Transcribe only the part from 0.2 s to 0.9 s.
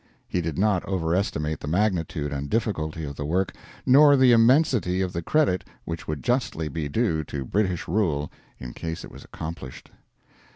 He did not